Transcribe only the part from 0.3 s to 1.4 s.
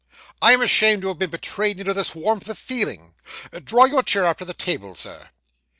I am ashamed to have been